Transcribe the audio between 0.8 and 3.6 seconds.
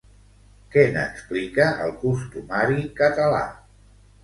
n'explica el costumari català?